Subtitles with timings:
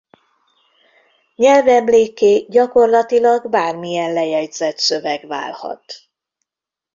[1.35, 5.93] Nyelvemlékké gyakorlatilag bármilyen lejegyzett szöveg válhat.